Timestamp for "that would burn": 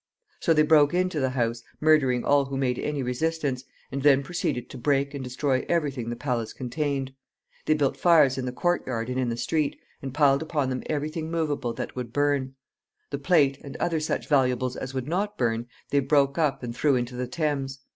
11.73-12.55